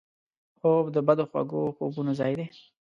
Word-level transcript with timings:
خوب 0.59 0.85
د 0.95 0.97
بدو 1.07 1.23
خوږو 1.31 1.61
خوبونو 1.77 2.11
ځای 2.19 2.33
دی 2.39 2.47